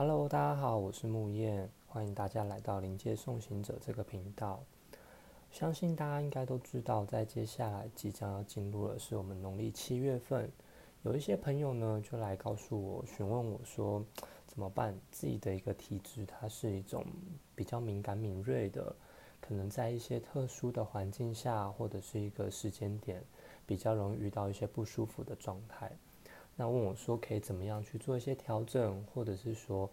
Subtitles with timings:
[0.00, 4.62] Hello，大家好，我是木燕，欢迎大家来到临界送行者这个频道。
[5.52, 10.50] 相信大家应该都知道，在接下来即将要进入的是我们农历七月份。
[11.02, 14.02] 有一些朋友呢，就来告诉我，询问我说，
[14.46, 14.98] 怎么办？
[15.10, 17.04] 自己的一个体质，它是一种
[17.54, 18.96] 比较敏感敏锐的，
[19.38, 23.22] 可能在一些特殊的环境下，或者是一个时间点，
[23.66, 25.92] 比较容易遇到一些不舒服的状态。
[26.60, 29.90] 那问我说，可以怎么样去做一些调整，或者是说，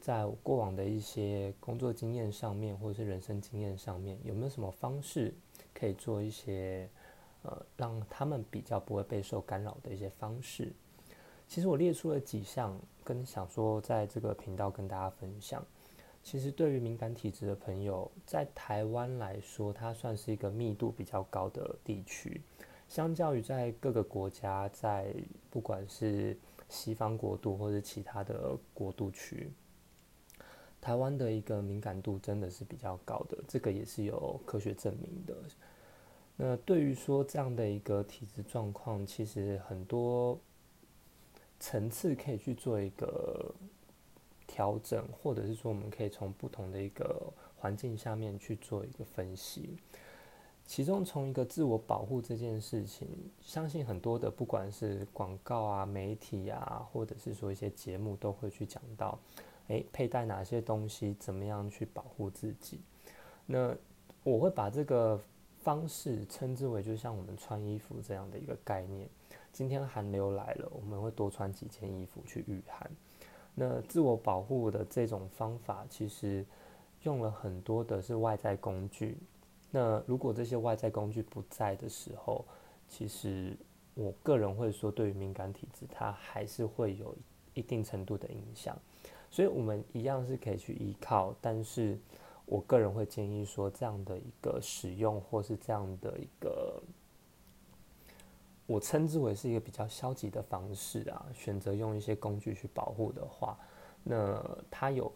[0.00, 5.34] 在过往的一些工作经验上面，或者是人生经验上面，有没有什么方式
[5.74, 6.88] 可以做一些，
[7.42, 10.72] 呃，让他们比较不会备受干扰的一些方式？
[11.46, 12.74] 其实我列出了几项，
[13.04, 15.62] 跟想说在这个频道跟大家分享。
[16.22, 22.40] 其实对于敏感体质的朋友，在台湾来说，它算是一个密度比较高的地区。
[22.88, 25.14] 相较于在各个国家，在
[25.50, 26.36] 不管是
[26.68, 29.50] 西方国度或者其他的国度区，
[30.80, 35.34] 台湾的一个敏感度真的是比较高的，这个也是有科学证明的。
[36.36, 40.38] 那对于说这样的一个体质状况，其实很多
[41.58, 43.54] 层次可以去做一个
[44.46, 49.76] 调整，或者是说我们可以从不同的一个环境下面去做一个分析。
[50.66, 53.08] 其中，从一个自我保护这件事情，
[53.40, 59.16] 相信很多的不管是广告啊、媒体啊，或者是说一些节目，都会去讲到，
[59.68, 62.80] 诶，佩戴哪些东西，怎么样去保护自己。
[63.46, 63.74] 那
[64.24, 65.18] 我会把这个
[65.60, 69.08] 方式称之为，就像我们穿衣服这样的一个概念。
[69.52, 72.90] 今天寒流来了，我们会多穿几件衣服去御寒。
[73.54, 76.44] 那自我保护的这种方法，其实
[77.04, 79.16] 用了很多的是外在工具。
[79.78, 82.42] 那如果这些外在工具不在的时候，
[82.88, 83.54] 其实
[83.92, 87.14] 我个人会说，对于敏感体质，它还是会有
[87.52, 88.74] 一定程度的影响。
[89.30, 91.98] 所以，我们一样是可以去依靠，但是
[92.46, 96.82] 我个人会建议说，这样的一个使用，或是这样的一个，
[98.64, 103.58] 我称之为是一个比较消极的方式啊，选择用一些工具去保护的话，
[104.02, 105.12] 那它有。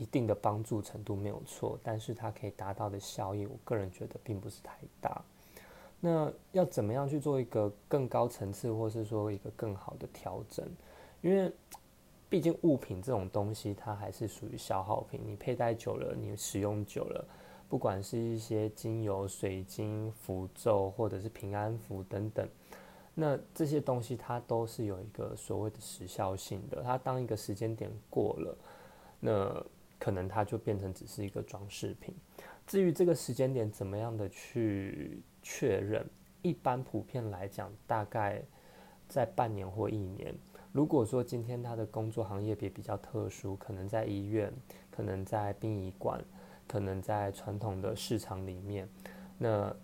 [0.00, 5.22] 一定的帮助程度没有错，但是它可以达到的效益，我个人觉得并不是太大。
[6.00, 10.66] 那要怎么样去做一个更高层次，或是说一个更好的调整？
[11.20, 11.52] 因为
[12.30, 15.20] 毕竟物品这种东西，它还是属于消耗品。
[15.22, 17.22] 你佩戴久了，你使用久了，
[17.68, 22.48] 不管是一些精油、水晶、符咒，或者是平安符等等，
[23.14, 26.82] 那这些东西它都是有一个所谓的时效性的。
[26.82, 28.56] 它当一个时间点过了，
[29.20, 29.62] 那
[30.00, 32.12] 可能它就变成只是一个装饰品。
[32.66, 36.04] 至于这个时间点怎么样的去确认，
[36.42, 38.42] 一般普遍来讲，大概
[39.08, 40.34] 在半年或一年。
[40.72, 44.52] 如果说今天他的工作行业别比较特殊，可能在医院，
[44.90, 46.24] 可能在殡仪馆，
[46.68, 48.88] 可能在传统的市场里面，
[49.36, 49.74] 那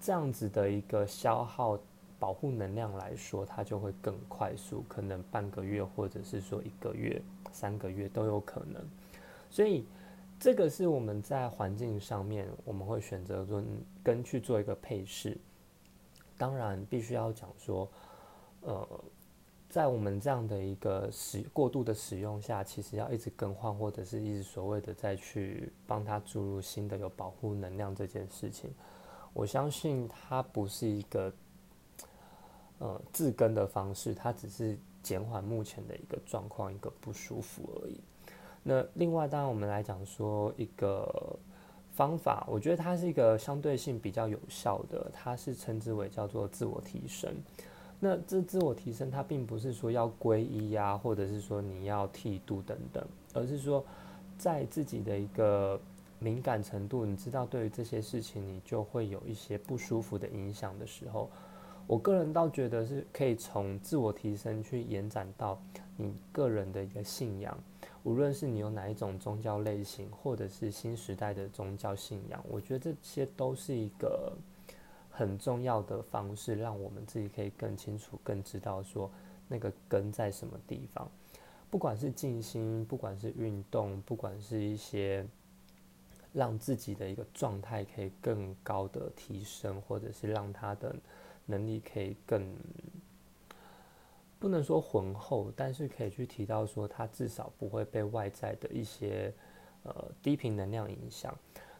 [0.00, 1.78] 这样子的一个消耗
[2.18, 7.20] 保护能量来说，它就会更快速，可能半个月或者是说一个月、
[7.52, 8.82] 三个月都有可能。
[9.52, 9.84] 所以，
[10.40, 13.66] 这个是我们在环境上面，我们会选择跟
[14.02, 15.36] 跟去做一个配饰。
[16.38, 17.86] 当然，必须要讲说，
[18.62, 19.04] 呃，
[19.68, 28.72] 在我们这样的一个使过度的使用下，其实要一直更换，或者是一直所谓的再去帮它注入新的有保护能量这件事情，
[29.34, 31.30] 我相信它不是一个
[32.78, 38.00] 呃治根的方式，它只是减缓目前的一个状况，一个不舒服而已。
[38.62, 41.36] 那另外，当然我们来讲说一个
[41.94, 47.34] 方法，我觉得它是一个相对性比较有效的，它是称之为叫做自我提升。
[47.98, 53.84] 那这自我提升，它并不是说要皈依呀，或者是说你要剃度等等，而是说
[54.38, 55.80] 在自己的一个
[56.18, 61.30] 敏感程度，你知道对于这些事情你就会有一些不舒服的影响的时候，
[61.86, 65.60] 我个人倒觉得是可以从自我提升去延展到
[65.96, 67.56] 你个人的一个信仰。
[68.04, 74.32] 无论是你有哪一种宗教类型，或者是新时代的宗教信仰，我觉得这些都是一个
[75.10, 79.08] 很重要的方式，让我们自己可以更清楚、更知道说
[79.46, 81.08] 那个根在什么地方。
[81.70, 85.24] 不管是静心，不管是运动，不管是一些
[86.32, 90.94] 让自己的一个状态可以更高的提升，或者是让他的
[91.46, 92.54] 能力可以更。
[94.38, 99.32] 不能说浑厚，但是可以去提到说，它至少不会被外在的一些
[99.84, 101.32] 呃低频能量影响。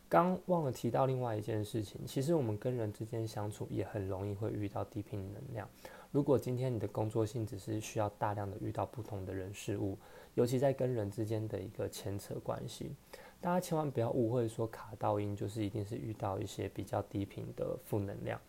[0.08, 5.68] 刚忘了提到另外一件事情，其实我们跟人之间相处也很容易会遇到低频能量。
[6.12, 9.98] 如果今天你的工作性质是需要大量的遇到不同的人事物，
[10.34, 12.92] 尤其在跟人之间的一个牵扯关系，
[13.40, 18.40] 大家千万不要误会说卡到音就是一定是遇到一些比较低频的负能量，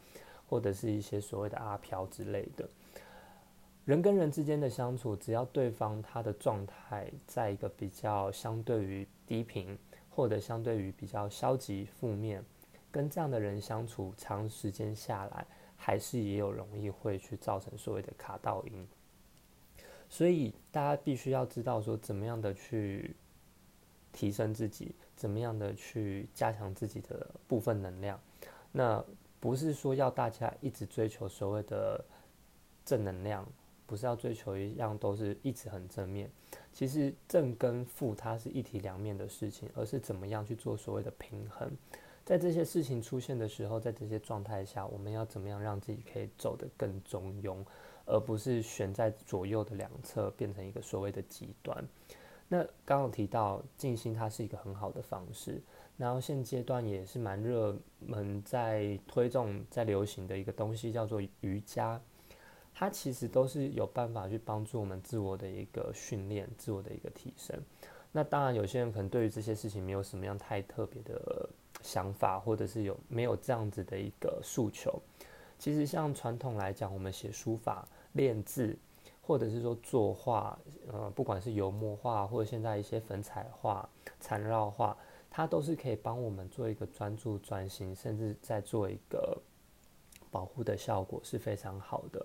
[0.47, 2.69] 或者是一些所谓的阿飘之类的。
[3.85, 9.77] 人跟人之间的相处，只要对方他的状态在一个比较相对于低频，
[10.09, 12.41] 或者相对于比较消极负面，
[12.91, 15.45] 跟这样的人相处长时间下来，
[15.75, 18.87] 还是也有容易会去造成所谓的卡到音。
[20.07, 23.13] 所以大家必须要知道说，怎么样的去
[24.13, 28.17] 提升自己，怎么样的去加强自己的部分能量。
[28.71, 29.03] 那
[29.43, 32.01] 不是说要大家一直追求所谓的
[32.85, 33.45] 正能量。
[33.85, 36.31] 不是要追求一样都是一直很正面，
[36.71, 41.69] 其实正跟负它是一体两面的事情，而是怎么样去做所谓的平衡。
[42.25, 47.57] 在这些事情出现的时候，在这些状态下，我们要怎么样让自己可以走得更中庸，
[48.05, 51.85] 而不是悬在左右的两侧，变成一个所谓的极端。
[52.47, 55.61] 那刚刚提到静心，它是一个很好的方式，
[55.97, 61.99] 然后现阶段也是蛮热门在推动在流行的一个东西，叫做瑜伽。
[62.73, 67.55] 它其实都是有办法去帮助我们自我的一个训练、自我的一个提升。
[68.11, 71.47] 那当然，有些人可能对于这些事情没有什么样太特别的
[71.81, 74.99] 想法，或者是有没有这样子的一个诉求。
[75.59, 78.75] 其实，像传统来讲，我们写书法、练字，
[79.21, 80.57] 或者是说作画，
[80.91, 83.87] 呃，不管是油墨画，或者现在一些粉彩画、
[84.19, 84.97] 缠绕画，
[85.35, 89.35] 它都是可以帮我们做一个专注、专心，甚至在做一个
[90.29, 92.23] 保护的效果是非常好的。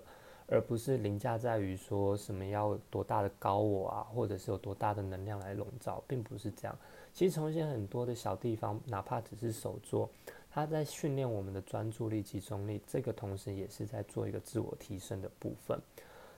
[0.51, 6.77] 而不是凌驾在于说什么要多大的高我啊，或者是有多大的能量来笼罩，并不是这样。
[7.13, 10.07] 其实从一些很多的小地方，哪怕只是手作，
[10.51, 15.79] 它在训练我们的专注力、集中力，这个同时也是在做一个自我提升的部分。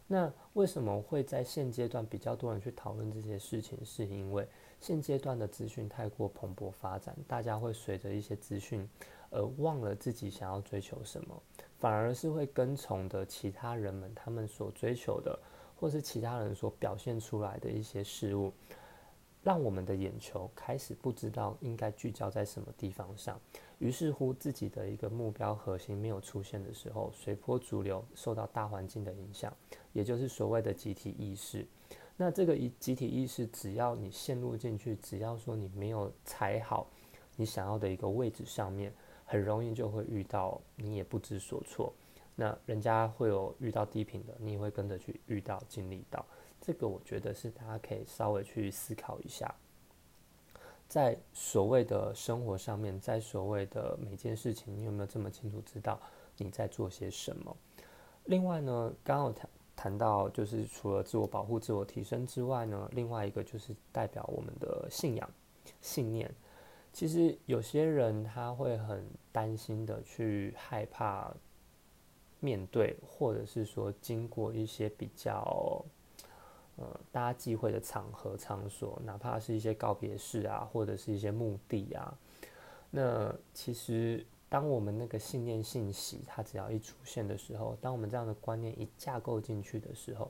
[0.07, 3.77] 那为什么会在现阶段比较多人去讨论这些事情？
[3.85, 4.45] 是因为
[4.81, 8.89] 现阶段的资讯太过蓬勃发展，大家会随着一些资讯
[9.29, 11.41] 而忘了自己想要追求什么。
[11.77, 15.39] 反而是会跟从的其他人们，他们所追求的，
[15.79, 18.51] 或是其他人所表现出来的一些事物，
[19.43, 23.39] 让我们的眼球开始不知道应该聚焦在什么地方上。
[23.77, 29.55] 于是乎，自己的一个目标核心没有出现的时候，随波逐流，受到大环境的影响，
[29.93, 31.67] 也就是所谓的集体意识。
[32.21, 36.85] 那这个一集体意识，只要你陷入进去，只要说你没有踩好
[37.35, 38.93] 你想要的一个位置上面。
[39.25, 41.91] 很容易就会遇到你也不知所措，
[42.35, 46.23] 那人家会有遇到低频的，你也会跟着去遇到经历到，
[46.59, 49.55] 这个我觉得是大家可以稍微去思考一下，
[50.87, 55.97] 在所谓的生活上面，在所谓的每件事情，你有没有这么清楚知道
[56.37, 57.55] 你在做些什么？
[58.25, 59.33] 另外呢，刚刚
[59.75, 65.29] 谈到就是除了自我保护、自我提升之外呢，另外一个就是代表我们的信仰、
[65.81, 66.29] 信念。
[66.93, 71.33] 其实有些人他会很担心的去害怕
[72.39, 75.85] 面对，或者是说经过一些比较
[76.75, 82.13] 呃大家忌讳的场合场所，哪怕是一些告别式啊，或者是一些墓地啊。
[82.89, 90.29] 那其实当我们那个信念信息它只要一出现的时候，当我们这样的观念一架构进去的时候，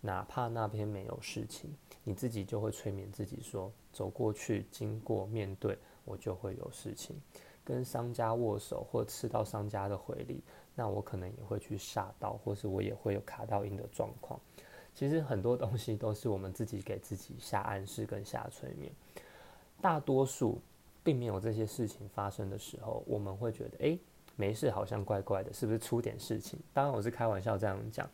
[0.00, 1.70] 哪怕那边没有事情，
[2.02, 5.78] 你自己就会催眠自己说，走过去，经过，面对。
[6.06, 7.20] 我就会有事情，
[7.62, 10.42] 跟商家握手或吃到商家的回礼，
[10.74, 14.40] 那我可能也会去吓到，或是我也会有卡到音的状况。
[14.94, 18.90] 其实很多东西都是我们自己给自己下暗示跟下催眠。
[19.82, 20.58] 大多数
[21.02, 23.98] 并没有这些事情发生的时候，我们会觉得，诶，
[24.36, 26.58] 没事，好像怪怪的，是不是出点事情？
[26.72, 28.08] 当然我是开玩笑这样讲。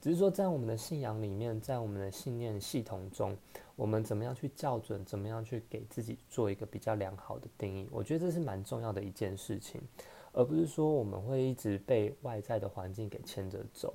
[0.00, 3.36] 只是说，在我们的信仰里面，在我们的信念系统中，
[3.76, 7.86] 我们怎么样去校准，怎么样去给自己做一个比较良好的定义？
[7.92, 9.78] 我觉得这是蛮重要的一件事情，
[10.32, 13.94] 而不是说我们会一直被外在的环境给牵着走。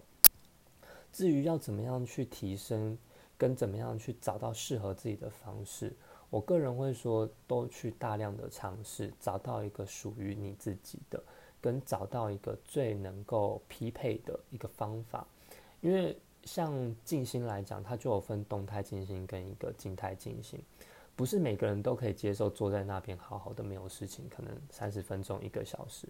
[1.12, 2.96] 至于要怎么样去提升，
[3.36, 5.92] 跟怎么样去找到适合自己的方式，
[6.36, 11.24] 我个人会说，都去大量的尝试，找到一个属于你自己的，
[11.62, 15.25] 跟找到一个最能够匹配的一个方法。
[15.80, 20.60] 因为像静心来讲，它就有分动态静心跟一个静态静心，
[21.15, 26.06] 不是每个人都可以接受坐在那边好好的没有事情，可能三十分钟一个小时。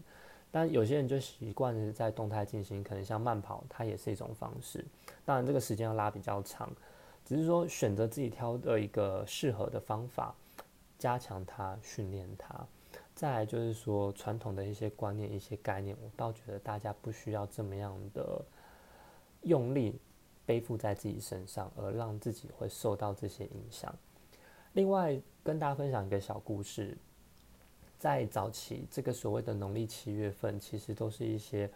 [0.50, 4.84] 但有些人就习惯是在动态静心，可能像慢跑，它也是一种方式。
[5.24, 6.68] 当然这个时间要拉比较长，
[7.26, 10.34] 只是说选择自己挑的一个适合的方法，
[10.98, 12.66] 加强它，训练它。
[13.14, 18.42] 再来就是说传统的一些观念、一些概念，我倒觉得大家不需要这么样的。
[19.42, 20.00] 用力
[20.44, 23.96] 背负在自己身上，而让自己会受到这些影响。
[24.74, 26.98] 另外，跟大家分享一个小故事，
[28.00, 31.70] 在早期这个所谓的农历七月份，其实都是一些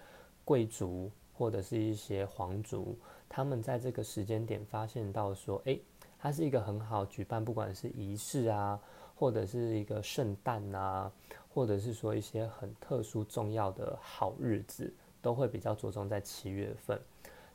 [0.44, 2.98] 贵族或者是一些皇族，
[3.30, 5.80] 他们在这个时间点发现到说，诶，
[6.18, 8.78] 它是一个很好举办，不管是仪式啊，
[9.16, 11.10] 或者是一个圣诞啊，
[11.48, 17.00] 或者是说一些很特殊重要的好日子，都会比较着重在七月份。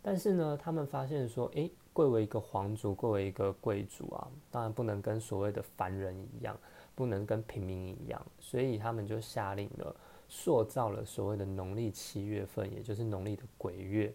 [0.00, 6.56] 但是呢，他们发现说，诶，贵为一个皇族，贵为一个贵族啊，当然不能跟所谓的凡人一样，
[6.94, 9.96] 不能跟平民一样，所以他们就下令了，
[10.28, 14.14] 塑造了所谓的农历七月份，也就是农历的鬼月，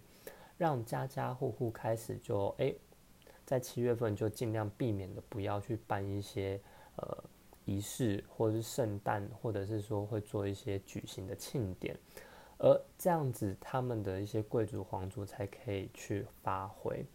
[0.59, 2.75] 让家家户户开始就诶，
[3.45, 6.59] 在七月份就尽量避免的不要去办一些
[6.97, 7.23] 呃
[7.63, 11.97] 仪式，或者是圣诞，或者是说会做一些举行的庆典。
[12.57, 17.05] 而这样子，他们的一些贵族皇族才可以去发挥。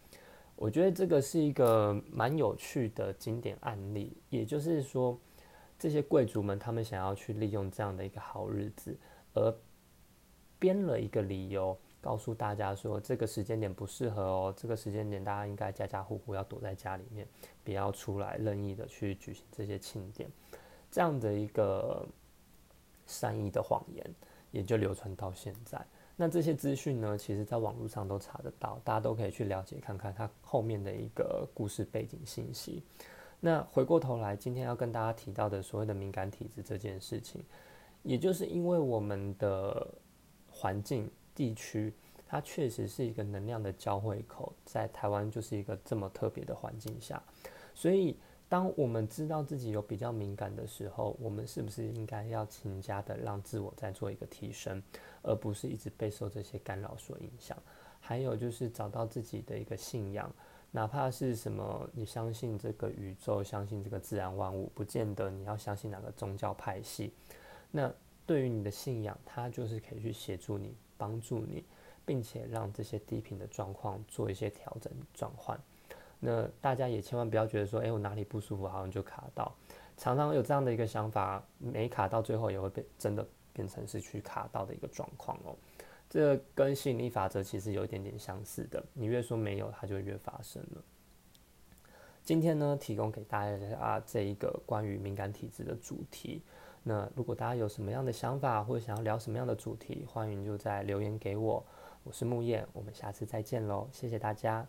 [0.55, 4.17] 我觉得这个是一个蛮有趣的经典案例。
[4.31, 5.15] 也就是说，
[5.77, 8.97] 这些贵族们他们想要去利用这样的一个好日子，
[9.35, 9.55] 而
[10.57, 14.53] 编了一个理由，告诉大家说这个时间点不适合哦。
[14.55, 17.27] 这个时间点大家应该家家户户要躲在家里面，
[17.63, 20.29] 不要出来任意的去举行这些庆典。
[20.91, 22.05] 这样的一个
[23.07, 24.05] 善意的谎言。
[24.51, 25.85] 也就流传到现在。
[26.15, 32.81] 那这些资讯呢，其实在网络上都查得到，大家都可以去了解看看它后面的一个故事背景信息。
[33.41, 37.43] 那回过头来，今天要跟大家提到的所谓的敏感体质这件事情，
[38.01, 39.85] 也就是因为我们的
[40.49, 41.93] 环境地区，
[42.25, 47.21] 它确实是一个能量的交汇口，在台湾就是一个这么特别的环境下，
[47.75, 48.17] 所以。
[48.47, 54.81] 当我们知道自己有比较敏感的时候，我们是不是应该要勤加的让自我再做一个提升，
[55.23, 57.57] 而不是一直被受这些干扰所影响？
[57.99, 60.31] 还有就是找到自己的一个信仰，
[60.69, 67.11] 哪怕是什么，你相信这个宇宙，相信这个自然万物，不见得你要相信哪个宗教派系。
[67.71, 67.91] 那
[68.27, 71.63] 对于你的信仰，它就是可以去协助你、帮助你，
[72.05, 75.59] 并且让这些低频的状况做一些调整转换。
[76.19, 79.53] 那大家也千万不要觉得说，哎，我哪里不舒服，好像就卡到。
[79.97, 85.55] 常常有这样的一个想法，没卡到，最后也会被真的变成是去卡到的一个状况哦。
[86.09, 90.83] 这跟吸引力法则其实有一点点相似的，你越说没有，它就越发生了。
[92.23, 96.41] 今天呢，提供给大家啊这一个关于敏感体质的主题。
[96.87, 101.65] 那如果大家有什么样的想法，或者想要聊什么样的主题，欢迎就在留言给我。
[102.03, 104.67] 我是木叶，我们下次再见喽，谢谢大家。